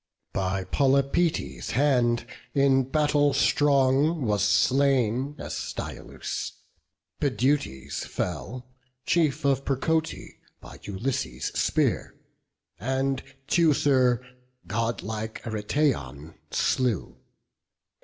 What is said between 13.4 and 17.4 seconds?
Teucer godlike Aretaon slew.